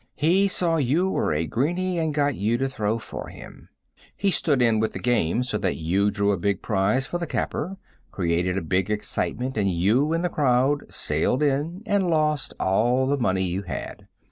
[0.15, 3.69] He saw you were a greeney and got you to throw for him.
[4.17, 7.27] He stood in with the game so that you drew a big prize for the
[7.27, 7.77] capper,
[8.09, 13.17] created a big excitement, and you and the crowd sailed in and lost all the
[13.19, 14.07] money you had.